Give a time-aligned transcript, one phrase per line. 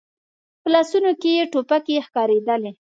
[0.61, 2.71] په لاسونو کې يې ټوپکې ښکارېدلې.